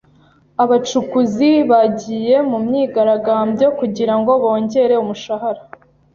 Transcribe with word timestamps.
Abacukuzi 0.63 1.49
bagiye 1.71 2.35
mu 2.49 2.57
myigaragambyo 2.65 3.67
kugirango 3.79 4.31
bongere 4.43 4.93
umushahara. 5.03 5.61